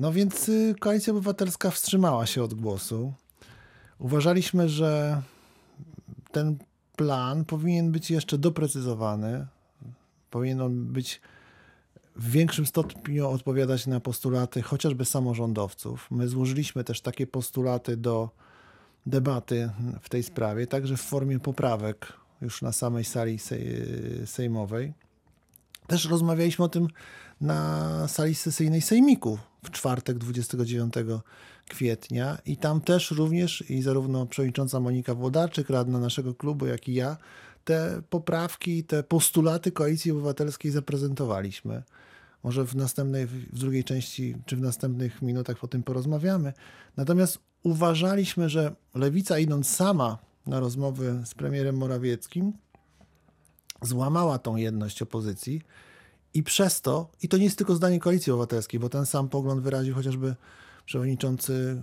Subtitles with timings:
[0.00, 3.12] no więc y, Koalicja Obywatelska wstrzymała się od głosu.
[3.98, 5.22] Uważaliśmy, że
[6.32, 6.58] ten
[6.96, 9.46] plan powinien być jeszcze doprecyzowany.
[10.30, 11.20] Powinien on być
[12.16, 16.06] w większym stopniu odpowiadać na postulaty chociażby samorządowców.
[16.10, 18.30] My złożyliśmy też takie postulaty do
[19.06, 19.70] debaty
[20.00, 23.38] w tej sprawie, także w formie poprawek już na samej sali
[24.26, 24.92] sejmowej.
[25.86, 26.88] Też rozmawialiśmy o tym
[27.40, 30.94] na sali sesyjnej Sejmiku w czwartek 29
[31.68, 36.94] kwietnia i tam też również i zarówno przewodnicząca Monika Włodarczyk, radna naszego klubu, jak i
[36.94, 37.16] ja
[37.64, 41.82] te poprawki, te postulaty Koalicji Obywatelskiej zaprezentowaliśmy.
[42.42, 46.52] Może w następnej, w drugiej części, czy w następnych minutach o tym porozmawiamy.
[46.96, 52.52] Natomiast uważaliśmy, że lewica idąc sama na rozmowy z premierem Morawieckim,
[53.82, 55.62] złamała tą jedność opozycji
[56.34, 59.62] i przez to, i to nie jest tylko zdanie Koalicji Obywatelskiej, bo ten sam pogląd
[59.62, 60.34] wyraził chociażby
[60.86, 61.82] przewodniczący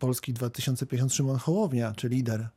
[0.00, 2.48] Polski 2050 Szymon Hołownia, czy lider,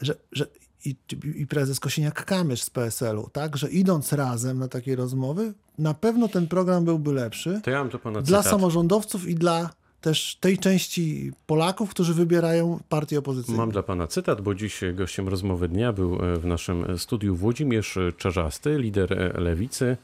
[0.00, 0.46] że, że
[0.84, 0.96] i,
[1.34, 6.48] i prezes Kosiniak-Kamysz z PSL-u, tak, że idąc razem na takie rozmowy, na pewno ten
[6.48, 8.50] program byłby lepszy ja mam to ponad dla cytat.
[8.50, 9.70] samorządowców i dla
[10.02, 13.58] też tej części Polaków, którzy wybierają partię opozycyjną.
[13.58, 17.98] Mam dla pana cytat, bo dziś gościem rozmowy dnia był e, w naszym studiu Włodzimierz
[18.16, 19.96] Czarzasty, lider e, lewicy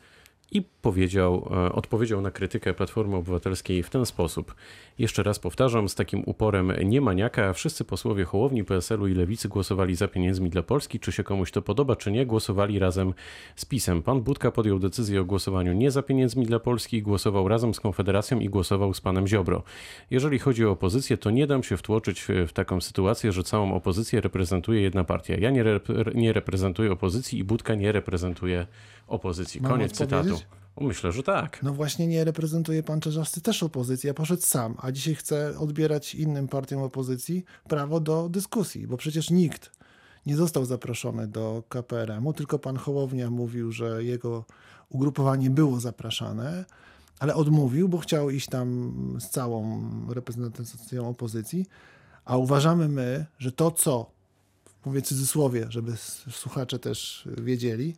[0.52, 4.54] i powiedział, e, odpowiedział na krytykę Platformy Obywatelskiej w ten sposób.
[4.98, 9.94] Jeszcze raz powtarzam, z takim uporem nie maniaka, wszyscy posłowie Hołowni, PSL-u i Lewicy głosowali
[9.94, 13.14] za pieniędzmi dla Polski, czy się komuś to podoba, czy nie, głosowali razem
[13.56, 14.02] z PiSem.
[14.02, 18.40] Pan Budka podjął decyzję o głosowaniu nie za pieniędzmi dla Polski, głosował razem z Konfederacją
[18.40, 19.62] i głosował z panem Ziobro.
[20.10, 24.20] Jeżeli chodzi o opozycję, to nie dam się wtłoczyć w taką sytuację, że całą opozycję
[24.20, 25.34] reprezentuje jedna partia.
[25.36, 25.64] Ja nie,
[26.14, 28.66] nie reprezentuję opozycji i Budka nie reprezentuje
[29.08, 29.60] opozycji.
[29.60, 30.37] Koniec cytatu.
[30.80, 31.62] Myślę, że tak.
[31.62, 36.14] No właśnie nie reprezentuje pan Czerzasty też opozycji, a poszedł sam, a dzisiaj chce odbierać
[36.14, 39.70] innym partiom opozycji prawo do dyskusji, bo przecież nikt
[40.26, 44.44] nie został zaproszony do KPRM-u, tylko pan Hołownia mówił, że jego
[44.88, 46.64] ugrupowanie było zapraszane,
[47.18, 51.66] ale odmówił, bo chciał iść tam z całą reprezentacją opozycji,
[52.24, 54.17] a uważamy my, że to, co
[54.88, 55.92] mówię cudzysłowie, żeby
[56.30, 57.94] słuchacze też wiedzieli,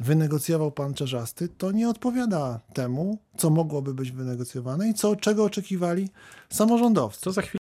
[0.00, 6.08] wynegocjował pan Czerzasty, to nie odpowiada temu, co mogłoby być wynegocjowane i co, czego oczekiwali
[6.50, 7.20] samorządowcy.
[7.24, 7.58] To za chwilę.